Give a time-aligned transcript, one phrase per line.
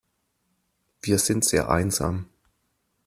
[1.03, 2.27] Wir sind sehr einsam.